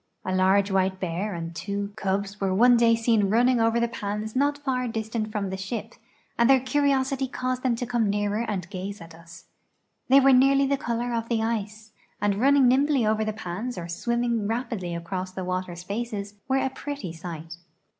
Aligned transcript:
A 0.25 0.33
large 0.33 0.71
white 0.71 0.99
bear 0.99 1.35
and 1.35 1.55
two 1.55 1.93
100 1.93 1.93
A 1.93 1.93
SUMMER 1.93 1.93
VOYAGE 1.93 1.99
TO 1.99 1.99
THE 1.99 2.09
ARCTIC 2.09 2.33
cubs 2.33 2.41
were 2.41 2.55
one 2.55 2.77
day 2.77 2.95
seen 2.95 3.29
running 3.29 3.61
over 3.61 3.79
the 3.79 3.87
pans 3.87 4.35
not 4.35 4.59
fiir 4.65 4.91
distant 4.91 5.31
from 5.31 5.51
the 5.51 5.57
ship, 5.57 5.93
and 6.39 6.49
their 6.49 6.59
curiosity 6.59 7.27
caused 7.27 7.61
them 7.61 7.75
to 7.75 7.85
come 7.85 8.09
nearer 8.09 8.43
and 8.47 8.67
gaze 8.71 8.99
at 8.99 9.13
us. 9.13 9.45
They 10.07 10.19
were 10.19 10.33
nearly 10.33 10.65
the 10.65 10.75
color 10.75 11.13
of 11.13 11.29
the 11.29 11.43
ice 11.43 11.91
and, 12.19 12.41
run 12.41 12.55
ning 12.55 12.67
nimbly 12.67 13.05
over 13.05 13.23
the 13.23 13.31
pans 13.31 13.77
or 13.77 13.87
swimming 13.87 14.47
rapidly 14.47 14.95
across 14.95 15.29
the 15.33 15.43
water 15.45 15.75
spaces, 15.75 16.33
were 16.47 16.57
a 16.57 16.71
prett}^ 16.71 17.13
sight. 17.15 17.57